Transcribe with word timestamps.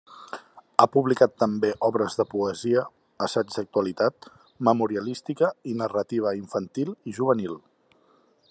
Ha 0.83 0.85
publicat 0.93 1.35
també 1.41 1.69
obres 1.87 2.15
de 2.21 2.25
poesia, 2.31 2.85
assaig 3.27 3.53
d’actualitat, 3.57 4.31
memorialística 4.71 5.53
i 5.73 5.77
narrativa 5.85 6.37
infantil 6.43 6.95
i 7.13 7.19
juvenil. 7.21 7.59